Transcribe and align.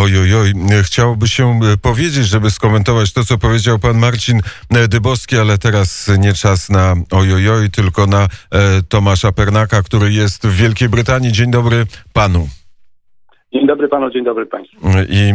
Ojojoj, 0.00 0.52
chciałoby 0.82 1.28
się 1.28 1.60
powiedzieć, 1.82 2.26
żeby 2.26 2.50
skomentować 2.50 3.12
to, 3.12 3.24
co 3.24 3.38
powiedział 3.38 3.78
pan 3.78 3.98
Marcin 3.98 4.40
Dybowski, 4.88 5.36
ale 5.36 5.58
teraz 5.58 6.10
nie 6.18 6.34
czas 6.34 6.70
na 6.70 6.94
ojojoj, 7.10 7.70
tylko 7.70 8.06
na 8.06 8.28
Tomasza 8.88 9.32
Pernaka, 9.32 9.82
który 9.82 10.12
jest 10.12 10.46
w 10.46 10.56
Wielkiej 10.56 10.88
Brytanii. 10.88 11.32
Dzień 11.32 11.50
dobry 11.50 11.86
panu. 12.12 12.48
Dzień 13.52 13.66
dobry 13.66 13.88
panu, 13.88 14.10
dzień 14.10 14.24
dobry 14.24 14.46
państwu. 14.46 14.76
I 15.08 15.32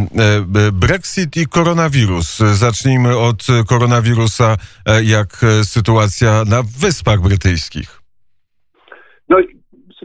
Brexit 0.73 1.37
i 1.37 1.45
koronawirus. 1.45 2.37
Zacznijmy 2.37 3.17
od 3.17 3.47
koronawirusa, 3.67 4.57
jak 5.03 5.41
sytuacja 5.63 6.43
na 6.45 6.63
Wyspach 6.79 7.21
Brytyjskich. 7.21 8.01
No 9.29 9.37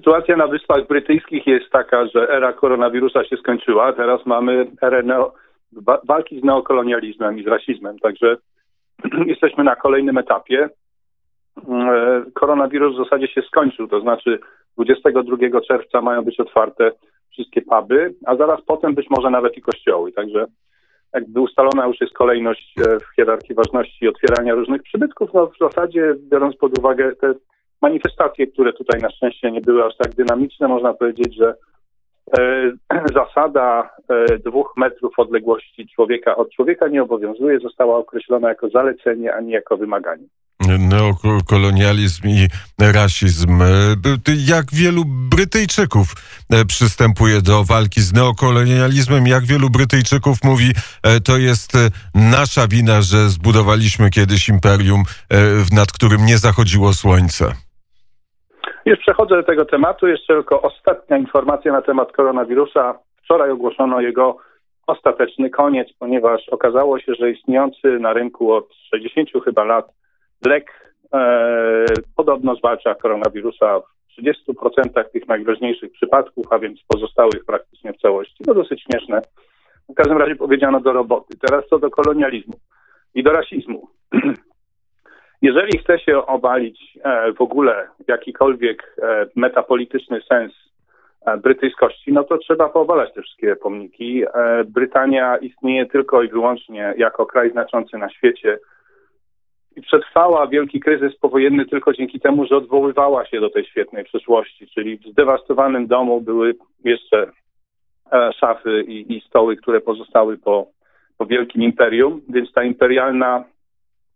sytuacja 0.00 0.36
na 0.36 0.46
Wyspach 0.46 0.86
Brytyjskich 0.86 1.46
jest 1.46 1.70
taka, 1.70 2.06
że 2.06 2.30
era 2.30 2.52
koronawirusa 2.52 3.24
się 3.24 3.36
skończyła, 3.36 3.92
teraz 3.92 4.26
mamy 4.26 4.66
erę 4.82 5.02
neo, 5.02 5.32
walki 6.04 6.40
z 6.40 6.44
neokolonializmem 6.44 7.38
i 7.38 7.44
z 7.44 7.46
rasizmem, 7.46 7.98
także 7.98 8.36
jesteśmy 9.32 9.64
na 9.64 9.76
kolejnym 9.76 10.18
etapie. 10.18 10.68
E, 11.68 12.22
koronawirus 12.34 12.94
w 12.94 13.04
zasadzie 13.04 13.28
się 13.28 13.42
skończył, 13.42 13.88
to 13.88 14.00
znaczy 14.00 14.38
22 14.78 15.60
czerwca 15.68 16.00
mają 16.00 16.22
być 16.22 16.40
otwarte 16.40 16.92
wszystkie 17.30 17.62
puby, 17.62 18.14
a 18.26 18.36
zaraz 18.36 18.60
potem 18.66 18.94
być 18.94 19.10
może 19.10 19.30
nawet 19.30 19.56
i 19.56 19.62
kościoły, 19.62 20.12
także 20.12 20.46
jakby 21.14 21.40
ustalona 21.40 21.86
już 21.86 22.00
jest 22.00 22.12
kolejność 22.12 22.74
e, 22.78 22.98
w 22.98 23.16
hierarchii 23.16 23.54
ważności 23.54 24.08
otwierania 24.08 24.54
różnych 24.54 24.82
przybytków, 24.82 25.30
no 25.34 25.46
w 25.46 25.58
zasadzie 25.58 26.14
biorąc 26.30 26.56
pod 26.56 26.78
uwagę 26.78 27.16
te 27.16 27.34
manifestacje, 27.82 28.46
które 28.46 28.72
tutaj 28.72 29.00
na 29.00 29.10
szczęście 29.10 29.50
nie 29.50 29.60
były 29.60 29.84
aż 29.84 29.96
tak 29.96 30.14
dynamiczne, 30.14 30.68
można 30.68 30.94
powiedzieć, 30.94 31.36
że 31.36 31.54
e, 32.38 32.72
zasada 33.18 33.90
e, 34.08 34.38
dwóch 34.38 34.72
metrów 34.76 35.18
odległości 35.18 35.88
człowieka 35.94 36.36
od 36.36 36.50
człowieka 36.50 36.88
nie 36.88 37.02
obowiązuje, 37.02 37.58
została 37.58 37.98
określona 37.98 38.48
jako 38.48 38.68
zalecenie, 38.68 39.34
a 39.34 39.40
nie 39.40 39.52
jako 39.52 39.76
wymaganie 39.76 40.26
neokolonializm 40.78 42.28
i 42.28 42.48
rasizm. 42.78 43.58
Jak 44.46 44.66
wielu 44.72 45.04
Brytyjczyków 45.06 46.14
e, 46.50 46.64
przystępuje 46.64 47.42
do 47.42 47.64
walki 47.64 48.00
z 48.00 48.12
neokolonializmem, 48.12 49.26
jak 49.26 49.44
wielu 49.44 49.70
Brytyjczyków 49.70 50.38
mówi, 50.44 50.72
to 51.24 51.38
jest 51.38 51.72
nasza 52.14 52.68
wina, 52.68 53.02
że 53.02 53.28
zbudowaliśmy 53.28 54.10
kiedyś 54.10 54.48
imperium, 54.48 55.02
nad 55.72 55.92
którym 55.92 56.26
nie 56.26 56.38
zachodziło 56.38 56.94
słońce. 56.94 57.52
Już 58.84 58.98
przechodzę 58.98 59.36
do 59.36 59.42
tego 59.42 59.64
tematu. 59.64 60.08
Jeszcze 60.08 60.34
tylko 60.34 60.62
ostatnia 60.62 61.18
informacja 61.18 61.72
na 61.72 61.82
temat 61.82 62.12
koronawirusa. 62.12 62.98
Wczoraj 63.24 63.50
ogłoszono 63.50 64.00
jego 64.00 64.36
ostateczny 64.86 65.50
koniec, 65.50 65.88
ponieważ 65.98 66.48
okazało 66.48 67.00
się, 67.00 67.14
że 67.14 67.30
istniejący 67.30 67.98
na 67.98 68.12
rynku 68.12 68.52
od 68.52 68.74
60 68.74 69.28
chyba 69.44 69.64
lat 69.64 69.92
lek 70.46 70.94
e, 71.14 71.84
podobno 72.16 72.54
zwalcza 72.54 72.94
koronawirusa 72.94 73.80
w 73.80 74.20
30% 74.22 75.04
tych 75.12 75.28
najgroźniejszych 75.28 75.92
przypadków, 75.92 76.46
a 76.50 76.58
więc 76.58 76.80
pozostałych 76.88 77.44
praktycznie 77.46 77.92
w 77.92 78.00
całości. 78.00 78.44
No 78.46 78.54
dosyć 78.54 78.82
śmieszne. 78.82 79.20
W 79.88 79.94
każdym 79.94 80.18
razie 80.18 80.36
powiedziano 80.36 80.80
do 80.80 80.92
roboty. 80.92 81.38
Teraz 81.46 81.64
co 81.70 81.78
do 81.78 81.90
kolonializmu 81.90 82.54
i 83.14 83.22
do 83.22 83.32
rasizmu. 83.32 83.88
Jeżeli 85.42 85.78
chce 85.78 85.98
się 85.98 86.26
obalić 86.26 86.98
e, 87.04 87.32
w 87.32 87.40
ogóle 87.40 87.88
jakikolwiek 88.08 88.96
e, 89.02 89.26
metapolityczny 89.36 90.20
sens 90.28 90.52
e, 91.26 91.36
brytyjskości, 91.36 92.12
no 92.12 92.24
to 92.24 92.38
trzeba 92.38 92.68
poobalać 92.68 93.14
te 93.14 93.22
wszystkie 93.22 93.56
pomniki. 93.56 94.24
Brytania 94.66 95.36
istnieje 95.36 95.86
tylko 95.86 96.22
i 96.22 96.28
wyłącznie 96.28 96.94
jako 96.96 97.26
kraj 97.26 97.50
znaczący 97.50 97.98
na 97.98 98.10
świecie. 98.10 98.58
I 99.76 99.82
przetrwała 99.82 100.46
wielki 100.46 100.80
kryzys 100.80 101.18
powojenny 101.18 101.66
tylko 101.66 101.92
dzięki 101.92 102.20
temu, 102.20 102.46
że 102.46 102.56
odwoływała 102.56 103.26
się 103.26 103.40
do 103.40 103.50
tej 103.50 103.64
świetnej 103.64 104.04
przeszłości, 104.04 104.66
czyli 104.66 104.98
w 104.98 105.04
zdewastowanym 105.04 105.86
domu 105.86 106.20
były 106.20 106.54
jeszcze 106.84 107.30
szafy 108.34 108.84
i, 108.88 109.16
i 109.16 109.20
stoły, 109.20 109.56
które 109.56 109.80
pozostały 109.80 110.38
po, 110.38 110.66
po 111.18 111.26
wielkim 111.26 111.62
imperium, 111.62 112.20
więc 112.28 112.52
ta 112.52 112.62
imperialna 112.62 113.44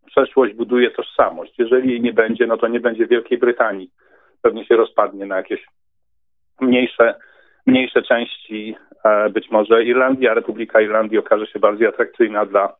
przeszłość 0.06 0.54
buduje 0.54 0.90
tożsamość. 0.90 1.58
Jeżeli 1.58 1.90
jej 1.90 2.00
nie 2.00 2.12
będzie, 2.12 2.46
no 2.46 2.56
to 2.56 2.68
nie 2.68 2.80
będzie 2.80 3.06
Wielkiej 3.06 3.38
Brytanii. 3.38 3.90
Pewnie 4.42 4.64
się 4.64 4.76
rozpadnie 4.76 5.26
na 5.26 5.36
jakieś 5.36 5.66
mniejsze, 6.60 7.14
mniejsze 7.66 8.02
części, 8.02 8.76
e, 9.04 9.30
być 9.30 9.50
może 9.50 9.84
Irlandii, 9.84 10.28
a 10.28 10.34
Republika 10.34 10.80
Irlandii 10.80 11.18
okaże 11.18 11.46
się 11.46 11.58
bardziej 11.58 11.86
atrakcyjna 11.86 12.46
dla 12.46 12.72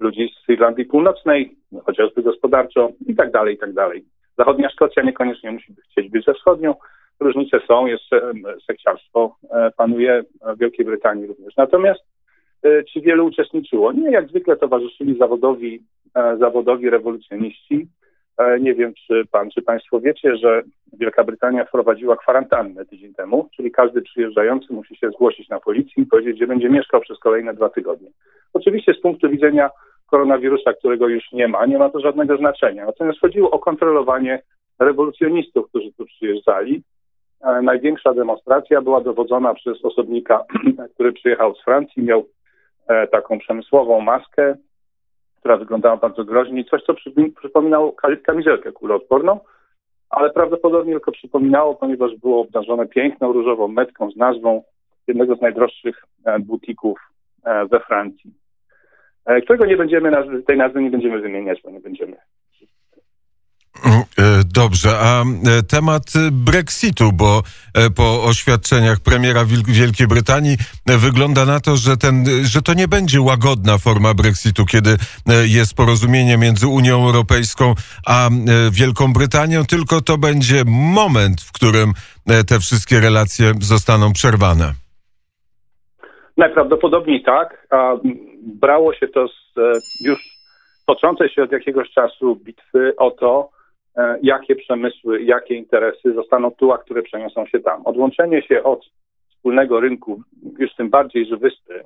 ludzi 0.00 0.34
z 0.44 0.48
Irlandii 0.48 0.84
Północnej, 0.84 1.56
chociażby 1.84 2.22
gospodarczo 2.22 2.88
i 3.06 3.14
tak 3.14 3.30
dalej, 3.30 3.54
i 3.54 3.58
tak 3.58 3.72
dalej. 3.72 4.04
Zachodnia 4.38 4.70
Szkocja 4.70 5.02
niekoniecznie 5.02 5.50
musi 5.50 5.74
chcieć 5.90 6.10
być 6.10 6.24
ze 6.24 6.34
wschodnią. 6.34 6.74
Różnice 7.20 7.60
są, 7.68 7.86
jeszcze 7.86 8.32
sekciarstwo 8.66 9.36
e, 9.50 9.70
panuje 9.76 10.22
w 10.56 10.58
Wielkiej 10.58 10.86
Brytanii 10.86 11.26
również. 11.26 11.56
Natomiast 11.56 12.00
czy 12.62 13.00
wielu 13.00 13.26
uczestniczyło? 13.26 13.92
Nie, 13.92 14.10
jak 14.10 14.28
zwykle 14.28 14.56
towarzyszyli 14.56 15.18
zawodowi 15.18 15.82
E, 16.14 16.36
zawodowi 16.36 16.90
rewolucjoniści. 16.90 17.88
E, 18.38 18.60
nie 18.60 18.74
wiem, 18.74 18.92
czy 19.06 19.22
pan, 19.30 19.50
czy 19.50 19.62
państwo 19.62 20.00
wiecie, 20.00 20.36
że 20.36 20.62
Wielka 20.92 21.24
Brytania 21.24 21.64
wprowadziła 21.64 22.16
kwarantannę 22.16 22.86
tydzień 22.86 23.14
temu, 23.14 23.48
czyli 23.56 23.70
każdy 23.70 24.02
przyjeżdżający 24.02 24.72
musi 24.72 24.96
się 24.96 25.10
zgłosić 25.10 25.48
na 25.48 25.60
policję 25.60 26.02
i 26.02 26.06
powiedzieć, 26.06 26.36
gdzie 26.36 26.46
będzie 26.46 26.68
mieszkał 26.68 27.00
przez 27.00 27.18
kolejne 27.18 27.54
dwa 27.54 27.68
tygodnie. 27.68 28.08
Oczywiście 28.52 28.94
z 28.94 29.00
punktu 29.00 29.30
widzenia 29.30 29.70
koronawirusa, 30.06 30.72
którego 30.72 31.08
już 31.08 31.32
nie 31.32 31.48
ma, 31.48 31.66
nie 31.66 31.78
ma 31.78 31.90
to 31.90 32.00
żadnego 32.00 32.36
znaczenia. 32.36 32.86
Natomiast 32.86 33.20
chodziło 33.20 33.50
o 33.50 33.58
kontrolowanie 33.58 34.42
rewolucjonistów, 34.78 35.68
którzy 35.68 35.92
tu 35.92 36.06
przyjeżdżali. 36.06 36.82
E, 37.40 37.62
największa 37.62 38.14
demonstracja 38.14 38.82
była 38.82 39.00
dowodzona 39.00 39.54
przez 39.54 39.84
osobnika, 39.84 40.44
który 40.94 41.12
przyjechał 41.12 41.54
z 41.54 41.64
Francji, 41.64 42.02
miał 42.02 42.24
taką 43.10 43.38
przemysłową 43.38 44.00
maskę, 44.00 44.56
która 45.40 45.56
wyglądała 45.56 45.96
bardzo 45.96 46.24
groźnie, 46.24 46.64
coś, 46.64 46.82
co 46.82 46.94
przypominało 47.40 47.94
kamizelkę 48.26 48.72
kuloodporną, 48.72 49.40
ale 50.10 50.30
prawdopodobnie 50.30 50.92
tylko 50.92 51.12
przypominało, 51.12 51.74
ponieważ 51.74 52.16
było 52.16 52.40
obdarzone 52.40 52.86
piękną 52.86 53.32
różową 53.32 53.68
metką 53.68 54.10
z 54.10 54.16
nazwą 54.16 54.62
jednego 55.06 55.36
z 55.36 55.40
najdroższych 55.40 56.04
e, 56.24 56.38
butików 56.38 56.98
e, 57.44 57.66
we 57.66 57.80
Francji, 57.80 58.32
e, 59.26 59.40
którego 59.40 59.66
nie 59.66 59.76
będziemy, 59.76 60.12
tej 60.46 60.56
nazwy 60.56 60.82
nie 60.82 60.90
będziemy 60.90 61.20
wymieniać, 61.20 61.62
bo 61.62 61.70
nie 61.70 61.80
będziemy 61.80 62.16
E, 62.16 62.47
dobrze, 64.54 64.90
a 65.00 65.22
e, 65.22 65.62
temat 65.62 66.04
Brexitu, 66.32 67.12
bo 67.12 67.42
e, 67.74 67.90
po 67.90 68.24
oświadczeniach 68.24 69.00
premiera 69.00 69.44
Wielkiej 69.68 70.06
Brytanii 70.06 70.56
wygląda 70.86 71.44
na 71.44 71.60
to, 71.60 71.76
że, 71.76 71.96
ten, 71.96 72.24
że 72.42 72.62
to 72.62 72.74
nie 72.74 72.88
będzie 72.88 73.20
łagodna 73.20 73.78
forma 73.78 74.14
Brexitu, 74.14 74.64
kiedy 74.66 74.90
jest 75.46 75.76
porozumienie 75.76 76.38
między 76.38 76.66
Unią 76.66 77.06
Europejską 77.06 77.74
a 78.06 78.28
Wielką 78.70 79.12
Brytanią, 79.12 79.64
tylko 79.64 80.00
to 80.00 80.18
będzie 80.18 80.62
moment, 80.66 81.40
w 81.40 81.52
którym 81.52 81.92
te 82.48 82.58
wszystkie 82.60 83.00
relacje 83.00 83.52
zostaną 83.60 84.12
przerwane. 84.12 84.72
Najprawdopodobniej 86.36 87.22
tak. 87.22 87.66
A 87.70 87.94
brało 88.42 88.94
się 88.94 89.08
to 89.08 89.28
z 89.28 89.60
już 90.04 90.18
toczącej 90.86 91.28
się 91.28 91.42
od 91.42 91.52
jakiegoś 91.52 91.90
czasu 91.90 92.36
bitwy 92.36 92.92
o 92.96 93.10
to, 93.10 93.50
E, 93.50 93.57
jakie 94.22 94.56
przemysły, 94.56 95.22
jakie 95.22 95.54
interesy 95.54 96.12
zostaną 96.14 96.50
tu, 96.50 96.72
a 96.72 96.78
które 96.78 97.02
przeniosą 97.02 97.46
się 97.46 97.60
tam. 97.60 97.86
Odłączenie 97.86 98.42
się 98.42 98.62
od 98.62 98.80
wspólnego 99.30 99.80
rynku, 99.80 100.22
już 100.58 100.74
tym 100.74 100.90
bardziej, 100.90 101.26
że 101.26 101.36
wyspy, 101.36 101.84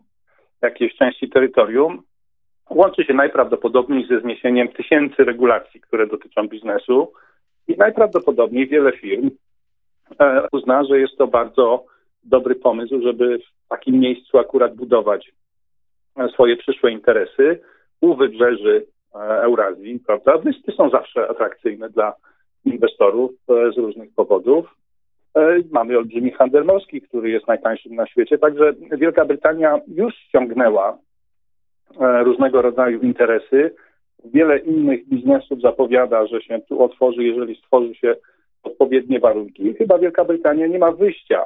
jakiejś 0.63 0.95
części 0.95 1.29
terytorium, 1.29 2.03
łączy 2.71 3.05
się 3.05 3.15
najprawdopodobniej 3.15 4.07
ze 4.07 4.21
zniesieniem 4.21 4.69
tysięcy 4.69 5.25
regulacji, 5.25 5.81
które 5.81 6.07
dotyczą 6.07 6.49
biznesu 6.49 7.13
i 7.69 7.77
najprawdopodobniej 7.77 8.69
wiele 8.69 8.93
firm 8.93 9.31
e, 10.21 10.47
uzna, 10.53 10.85
że 10.85 10.99
jest 10.99 11.17
to 11.19 11.27
bardzo 11.27 11.85
dobry 12.25 12.55
pomysł, 12.55 13.03
żeby 13.03 13.39
w 13.39 13.69
takim 13.69 14.01
miejscu 14.01 14.39
akurat 14.39 14.75
budować 14.75 15.33
e, 16.17 16.29
swoje 16.29 16.57
przyszłe 16.57 16.93
interesy 16.93 17.61
u 18.01 18.15
wybrzeży 18.15 18.87
E, 18.87 18.92
Eurazji, 19.15 20.01
prawda? 20.07 20.39
Wyspy 20.39 20.73
są 20.73 20.91
zawsze 20.91 21.29
atrakcyjne 21.29 21.91
dla 21.91 22.15
inwestorów 22.65 23.31
e, 23.31 23.73
z 23.73 23.77
różnych 23.77 24.15
powodów. 24.15 24.75
E, 25.37 25.59
mamy 25.71 25.99
olbrzymi 25.99 26.31
handel 26.31 26.65
morski, 26.65 27.01
który 27.01 27.31
jest 27.31 27.49
najtańszym 27.49 27.95
na 27.95 28.07
świecie, 28.07 28.39
także 28.39 28.73
Wielka 28.93 29.25
Brytania 29.25 29.81
już 29.89 30.15
ściągnęła 30.15 30.99
różnego 32.25 32.63
rodzaju 32.63 33.01
interesy. 33.01 33.75
Wiele 34.25 34.59
innych 34.59 35.09
biznesów 35.09 35.61
zapowiada, 35.61 36.27
że 36.27 36.43
się 36.43 36.61
tu 36.69 36.83
otworzy, 36.83 37.25
jeżeli 37.25 37.57
stworzy 37.57 37.95
się 37.95 38.17
odpowiednie 38.63 39.21
warunki. 39.21 39.75
Chyba 39.75 39.99
Wielka 39.99 40.25
Brytania 40.25 40.67
nie 40.67 40.79
ma 40.79 40.93
wyjścia. 40.93 41.45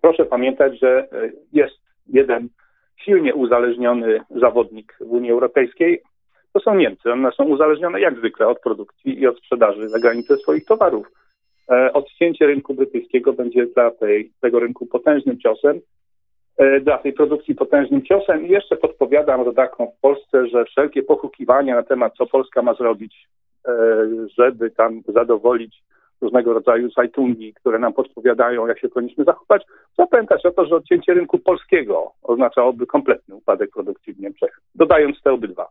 Proszę 0.00 0.24
pamiętać, 0.24 0.80
że 0.80 1.08
jest 1.52 1.80
jeden 2.06 2.48
silnie 2.96 3.34
uzależniony 3.34 4.20
zawodnik 4.30 4.96
w 5.00 5.12
Unii 5.12 5.30
Europejskiej, 5.30 6.02
to 6.52 6.60
są 6.60 6.74
Niemcy. 6.74 7.12
One 7.12 7.32
są 7.32 7.44
uzależnione 7.44 8.00
jak 8.00 8.18
zwykle 8.18 8.48
od 8.48 8.60
produkcji 8.60 9.20
i 9.20 9.26
od 9.26 9.38
sprzedaży 9.38 9.88
za 9.88 9.98
granicę 9.98 10.36
swoich 10.36 10.64
towarów. 10.64 11.06
E, 11.70 11.92
odcięcie 11.92 12.46
rynku 12.46 12.74
brytyjskiego 12.74 13.32
będzie 13.32 13.66
dla 13.66 13.90
tej, 13.90 14.32
tego 14.40 14.60
rynku 14.60 14.86
potężnym 14.86 15.38
ciosem, 15.40 15.80
e, 16.56 16.80
dla 16.80 16.98
tej 16.98 17.12
produkcji 17.12 17.54
potężnym 17.54 18.02
ciosem 18.02 18.46
i 18.46 18.50
jeszcze 18.50 18.76
podpowiadam 18.76 19.40
rodakom 19.40 19.86
w 19.86 20.00
Polsce, 20.00 20.46
że 20.46 20.64
wszelkie 20.64 21.02
pochukiwania 21.02 21.74
na 21.74 21.82
temat, 21.82 22.14
co 22.18 22.26
Polska 22.26 22.62
ma 22.62 22.74
zrobić, 22.74 23.28
e, 23.68 23.72
żeby 24.38 24.70
tam 24.70 25.02
zadowolić 25.08 25.82
różnego 26.20 26.52
rodzaju 26.52 26.90
zajtungi, 26.90 27.54
które 27.54 27.78
nam 27.78 27.92
podpowiadają, 27.92 28.66
jak 28.66 28.80
się 28.80 28.88
powinniśmy 28.88 29.24
zachować, 29.24 29.62
trzeba 29.96 30.24
o 30.44 30.50
to, 30.50 30.66
że 30.66 30.76
odcięcie 30.76 31.14
rynku 31.14 31.38
polskiego 31.38 32.12
oznaczałoby 32.22 32.86
kompletny 32.86 33.34
upadek 33.34 33.70
produkcji 33.70 34.12
w 34.12 34.20
Niemczech, 34.20 34.60
dodając 34.74 35.22
te 35.22 35.32
obydwa. 35.32 35.68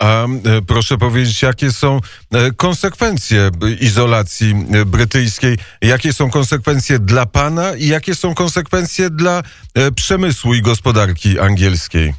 A 0.00 0.24
e, 0.24 0.28
proszę 0.68 0.98
powiedzieć, 0.98 1.42
jakie 1.42 1.70
są 1.70 1.96
e, 1.96 2.50
konsekwencje 2.56 3.50
izolacji 3.80 4.50
e, 4.50 4.84
brytyjskiej? 4.84 5.56
Jakie 5.82 6.12
są 6.12 6.30
konsekwencje 6.30 6.98
dla 6.98 7.26
pana 7.26 7.76
i 7.76 7.88
jakie 7.88 8.14
są 8.14 8.34
konsekwencje 8.34 9.10
dla 9.10 9.42
przemysłu 9.96 10.54
i 10.54 10.62
gospodarki 10.62 11.38
angielskiej? 11.38 12.12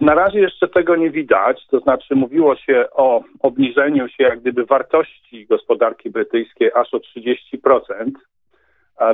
Na 0.00 0.14
razie 0.14 0.40
jeszcze 0.40 0.68
tego 0.68 0.96
nie 0.96 1.10
widać, 1.10 1.66
to 1.70 1.80
znaczy 1.80 2.14
mówiło 2.14 2.56
się 2.56 2.84
o 2.92 3.24
obniżeniu 3.40 4.08
się 4.08 4.24
jak 4.24 4.40
gdyby 4.40 4.66
wartości 4.66 5.46
gospodarki 5.46 6.10
brytyjskiej 6.10 6.70
aż 6.74 6.94
o 6.94 6.98
30%. 6.98 8.10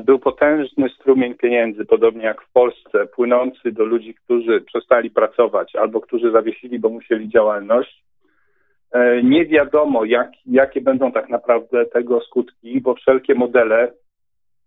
Był 0.05 0.19
potężny 0.19 0.89
strumień 0.89 1.35
pieniędzy, 1.35 1.85
podobnie 1.85 2.25
jak 2.25 2.43
w 2.43 2.53
Polsce, 2.53 3.07
płynący 3.07 3.73
do 3.73 3.85
ludzi, 3.85 4.15
którzy 4.15 4.61
przestali 4.61 5.11
pracować 5.11 5.77
albo 5.77 6.01
którzy 6.01 6.31
zawiesili, 6.31 6.79
bo 6.79 6.89
musieli 6.89 7.29
działalność. 7.29 8.03
E, 8.93 9.23
nie 9.23 9.47
wiadomo, 9.47 10.05
jak, 10.05 10.31
jakie 10.47 10.81
będą 10.81 11.13
tak 11.13 11.29
naprawdę 11.29 11.87
tego 11.87 12.21
skutki, 12.21 12.81
bo 12.81 12.95
wszelkie 12.95 13.35
modele 13.35 13.93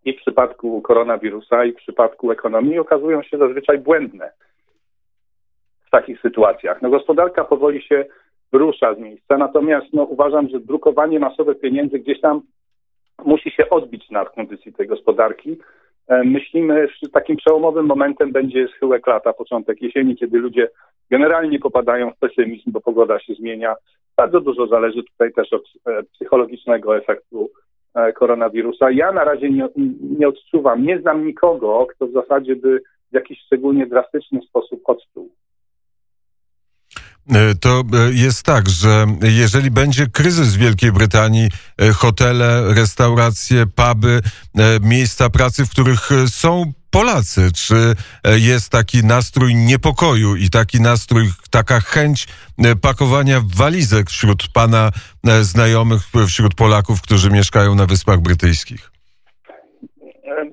i 0.05 0.13
w 0.13 0.17
przypadku 0.21 0.81
koronawirusa, 0.81 1.65
i 1.65 1.71
w 1.71 1.75
przypadku 1.75 2.31
ekonomii 2.31 2.79
okazują 2.79 3.23
się 3.23 3.37
zazwyczaj 3.37 3.77
błędne 3.77 4.31
w 5.87 5.89
takich 5.89 6.21
sytuacjach. 6.21 6.81
No, 6.81 6.89
gospodarka 6.89 7.43
powoli 7.43 7.81
się 7.81 8.05
rusza 8.51 8.95
z 8.95 8.99
miejsca, 8.99 9.37
natomiast 9.37 9.87
no, 9.93 10.03
uważam, 10.03 10.49
że 10.49 10.59
drukowanie 10.59 11.19
masowe 11.19 11.55
pieniędzy 11.55 11.99
gdzieś 11.99 12.21
tam 12.21 12.41
musi 13.25 13.51
się 13.51 13.69
odbić 13.69 14.09
na 14.09 14.25
kondycji 14.25 14.73
tej 14.73 14.87
gospodarki. 14.87 15.57
E, 16.07 16.23
myślimy, 16.23 16.87
że 16.87 17.09
takim 17.09 17.37
przełomowym 17.37 17.85
momentem 17.85 18.31
będzie 18.31 18.67
schyłek 18.67 19.07
lata, 19.07 19.33
początek 19.33 19.81
jesieni, 19.81 20.15
kiedy 20.15 20.37
ludzie 20.37 20.69
generalnie 21.11 21.59
popadają 21.59 22.11
w 22.11 22.17
pesymizm, 22.17 22.71
bo 22.71 22.81
pogoda 22.81 23.19
się 23.19 23.33
zmienia. 23.33 23.75
Bardzo 24.17 24.41
dużo 24.41 24.67
zależy 24.67 25.03
tutaj 25.03 25.33
też 25.33 25.53
od 25.53 25.63
e, 25.87 26.03
psychologicznego 26.03 26.97
efektu 26.97 27.49
e, 27.95 28.13
koronawirusa. 28.13 28.91
Ja 28.91 29.11
na 29.11 29.23
razie 29.23 29.49
nie, 29.49 29.67
nie 30.17 30.27
odczuwam, 30.27 30.85
nie 30.85 30.99
znam 30.99 31.25
nikogo, 31.27 31.87
kto 31.89 32.07
w 32.07 32.11
zasadzie 32.11 32.55
by 32.55 32.81
w 33.11 33.15
jakiś 33.15 33.39
szczególnie 33.45 33.87
drastyczny 33.87 34.41
sposób 34.41 34.81
odczuł 34.85 35.29
to 37.61 37.69
e, 37.69 38.13
jest 38.13 38.45
tak, 38.45 38.69
że 38.69 39.05
jeżeli 39.21 39.71
będzie 39.71 40.05
kryzys 40.13 40.55
w 40.55 40.57
Wielkiej 40.57 40.91
Brytanii, 40.91 41.47
e, 41.81 41.93
hotele, 41.93 42.73
restauracje, 42.73 43.65
puby, 43.65 44.19
miejsca 44.81 45.29
pracy, 45.29 45.65
w 45.65 45.71
których 45.71 46.09
są 46.27 46.71
Polacy, 46.91 47.41
czy 47.55 47.75
jest 48.39 48.71
taki 48.71 48.97
nastrój 49.05 49.55
niepokoju 49.55 50.35
i 50.35 50.49
taki 50.49 50.81
nastrój, 50.81 51.23
taka 51.51 51.79
chęć 51.79 52.27
pakowania 52.81 53.39
walizek 53.57 54.09
wśród 54.09 54.43
pana 54.53 54.89
znajomych, 55.41 56.01
wśród 56.27 56.55
Polaków, 56.55 57.01
którzy 57.01 57.29
mieszkają 57.31 57.75
na 57.75 57.85
Wyspach 57.85 58.19
Brytyjskich? 58.19 58.91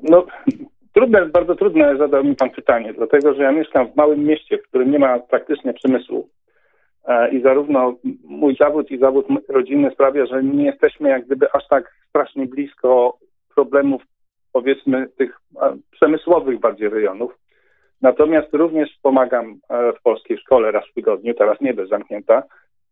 No, 0.02 0.26
trudne, 0.92 1.26
bardzo 1.26 1.54
trudne 1.54 1.96
zadał 1.96 2.24
mi 2.24 2.36
pan 2.36 2.50
pytanie, 2.50 2.92
dlatego 2.92 3.34
że 3.34 3.42
ja 3.42 3.52
mieszkam 3.52 3.92
w 3.92 3.96
małym 3.96 4.24
mieście, 4.24 4.58
w 4.58 4.68
którym 4.68 4.90
nie 4.90 4.98
ma 4.98 5.18
praktycznie 5.18 5.74
przemysłu. 5.74 6.28
E, 7.06 7.30
i 7.30 7.42
zarówno 7.42 7.94
mój 8.24 8.56
zawód 8.56 8.90
i 8.90 8.98
zawód 8.98 9.26
rodzinny 9.48 9.90
sprawia, 9.90 10.26
że 10.26 10.42
nie 10.44 10.64
jesteśmy 10.64 11.08
jak 11.08 11.26
gdyby 11.26 11.52
aż 11.52 11.68
tak 11.68 11.94
strasznie 12.08 12.46
blisko 12.46 13.18
problemów 13.54 14.02
powiedzmy 14.52 15.08
tych 15.08 15.40
e, 15.62 15.76
przemysłowych 15.90 16.60
bardziej 16.60 16.88
rejonów. 16.88 17.38
Natomiast 18.02 18.54
również 18.54 18.98
pomagam 19.02 19.58
e, 19.68 19.92
w 19.92 20.02
polskiej 20.02 20.38
szkole 20.38 20.72
raz 20.72 20.84
w 20.90 20.94
tygodniu, 20.94 21.34
teraz 21.34 21.60
nie 21.60 21.74
bez 21.74 21.88
zamknięta, 21.88 22.42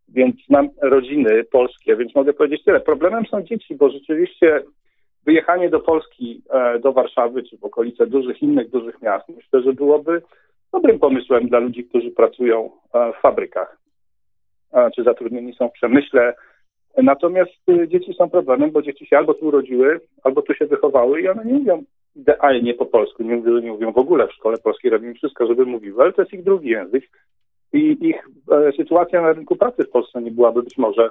więc 0.09 0.37
mam 0.51 0.69
rodziny 0.83 1.45
polskie, 1.45 1.97
więc 1.97 2.15
mogę 2.15 2.33
powiedzieć 2.33 2.65
tyle. 2.65 2.81
Problemem 2.81 3.27
są 3.27 3.43
dzieci, 3.43 3.75
bo 3.75 3.91
rzeczywiście 3.91 4.63
wyjechanie 5.25 5.71
do 5.71 5.81
Polski, 5.81 6.43
do 6.81 6.93
Warszawy 6.93 7.43
czy 7.43 7.59
w 7.59 7.65
okolice 7.65 8.07
dużych 8.07 8.43
innych 8.43 8.71
dużych 8.71 9.03
miast, 9.03 9.29
myślę, 9.29 9.63
że 9.63 9.73
byłoby 9.73 10.23
dobrym 10.73 10.99
pomysłem 10.99 11.49
dla 11.49 11.59
ludzi, 11.59 11.85
którzy 11.85 12.11
pracują 12.11 12.71
w 13.19 13.21
fabrykach 13.21 13.84
czy 14.97 15.03
zatrudnieni 15.03 15.55
są 15.55 15.69
w 15.69 15.73
przemyśle. 15.73 16.35
Natomiast 16.97 17.69
y, 17.71 17.89
dzieci 17.89 18.15
są 18.15 18.31
problemem, 18.31 18.71
bo 18.71 18.83
dzieci 18.83 19.07
się 19.07 19.19
albo 19.19 19.35
tu 19.35 19.47
urodziły, 19.47 20.01
albo 20.23 20.43
tu 20.43 20.55
się 20.55 20.67
wychowały 20.67 21.21
i 21.21 21.29
one 21.29 21.45
nie 21.45 21.53
mówią 21.53 21.83
idealnie 22.17 22.75
po 22.75 22.87
polsku. 22.87 23.23
Nie 23.23 23.37
mówię, 23.37 23.53
że 23.53 23.63
nie 23.63 23.73
mówią 23.73 23.93
w 23.93 23.99
ogóle 23.99 24.29
w 24.29 24.33
szkole 24.33 24.59
polskiej, 24.59 24.91
robimy 24.91 25.15
wszystko, 25.15 25.47
żeby 25.47 25.67
mówiły, 25.67 26.03
ale 26.03 26.13
to 26.13 26.23
jest 26.23 26.33
ich 26.33 26.45
drugi 26.45 26.69
język. 26.69 27.05
I 27.73 28.09
ich 28.09 28.29
e, 28.53 28.73
sytuacja 28.73 29.23
na 29.23 29.33
rynku 29.33 29.57
pracy 29.57 29.85
w 29.85 29.91
Polsce 29.91 30.23
nie 30.23 30.31
byłaby 30.31 30.63
być 30.63 30.79
może 30.79 31.11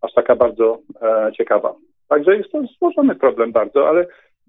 aż 0.00 0.12
taka 0.14 0.36
bardzo 0.36 0.78
e, 1.02 1.32
ciekawa. 1.36 1.74
Także 2.08 2.36
jest 2.36 2.52
to 2.52 2.62
złożony 2.78 3.14
problem 3.14 3.52
bardzo, 3.52 3.88
ale 3.88 4.06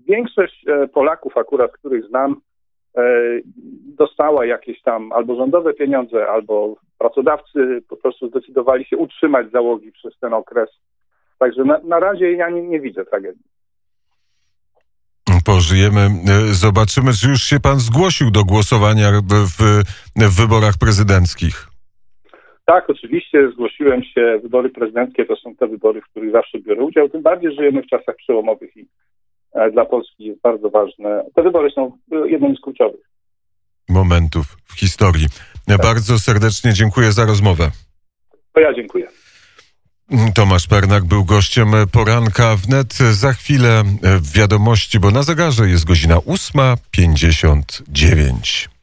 większość 0.08 0.66
e, 0.68 0.88
Polaków 0.88 1.38
akurat, 1.38 1.72
których 1.72 2.06
znam, 2.06 2.36
E, 2.98 3.40
dostała 3.98 4.46
jakieś 4.46 4.82
tam 4.82 5.12
albo 5.12 5.36
rządowe 5.36 5.74
pieniądze, 5.74 6.28
albo 6.28 6.76
pracodawcy 6.98 7.82
po 7.90 7.98
prostu 7.98 8.30
zdecydowali 8.30 8.86
się 8.86 8.98
utrzymać 8.98 9.52
załogi 9.52 9.92
przez 9.92 10.14
ten 10.20 10.34
okres. 10.34 10.70
Także 11.40 11.64
na, 11.64 11.80
na 11.84 12.00
razie 12.00 12.32
ja 12.32 12.50
nie, 12.50 12.62
nie 12.62 12.80
widzę 12.80 13.06
tragedii. 13.06 13.46
Pożyjemy, 15.46 16.02
e, 16.02 16.54
zobaczymy, 16.54 17.12
czy 17.22 17.30
już 17.30 17.42
się 17.42 17.60
pan 17.60 17.80
zgłosił 17.80 18.32
do 18.32 18.44
głosowania 18.44 19.12
w, 19.22 19.56
w 20.18 20.42
wyborach 20.42 20.74
prezydenckich. 20.80 21.68
Tak, 22.66 22.90
oczywiście 22.90 23.52
zgłosiłem 23.52 24.04
się. 24.04 24.40
Wybory 24.44 24.70
prezydenckie 24.70 25.26
to 25.26 25.36
są 25.36 25.56
te 25.56 25.68
wybory, 25.68 26.02
w 26.02 26.06
których 26.06 26.32
zawsze 26.32 26.60
biorę 26.60 26.84
udział. 26.84 27.10
Tym 27.10 27.22
bardziej 27.22 27.56
żyjemy 27.56 27.82
w 27.82 27.88
czasach 27.88 28.16
przełomowych 28.16 28.78
i 28.78 28.88
E, 29.56 29.72
dla 29.72 29.86
Polski 29.86 30.26
jest 30.26 30.42
bardzo 30.42 30.70
ważne. 30.70 31.26
Te 31.36 31.44
wybory 31.44 31.72
są 31.72 31.98
e, 32.12 32.30
jednym 32.30 32.56
z 32.56 32.62
kluczowych 32.62 33.10
momentów 33.96 34.58
w 34.66 34.80
historii. 34.80 35.28
Tak. 35.66 35.82
Bardzo 35.82 36.20
serdecznie 36.20 36.74
dziękuję 36.74 37.12
za 37.12 37.26
rozmowę. 37.26 37.72
To 38.54 38.60
ja 38.60 38.74
dziękuję. 38.74 39.08
Tomasz 40.36 40.68
Pernak 40.68 41.04
był 41.04 41.26
gościem 41.26 41.72
poranka 41.92 42.56
wnet. 42.56 42.94
Za 42.94 43.34
chwilę 43.34 43.84
w 44.02 44.32
wiadomości, 44.32 45.00
bo 45.00 45.12
na 45.12 45.24
zegarze 45.24 45.70
jest 45.70 45.86
godzina 45.86 46.16
8.59. 46.16 48.75